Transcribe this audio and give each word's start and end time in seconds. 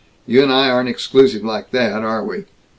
You 0.25 0.41
and 0.41 0.51
I 0.51 0.67
aren't 0.71 0.89
exclusive 0.89 1.43
like 1.45 1.69
that, 1.69 2.01
are 2.01 2.25
we!" 2.25 2.45